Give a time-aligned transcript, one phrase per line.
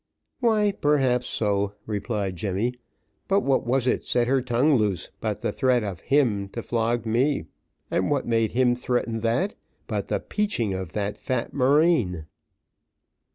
[0.39, 2.73] "Why, perhaps so," replied Jemmy;
[3.27, 7.05] "but what was it set her tongue loose but the threat of him to flog
[7.05, 7.45] me,
[7.91, 9.53] and what made him threaten that
[9.85, 12.25] but the 'peaching of that fat marine?"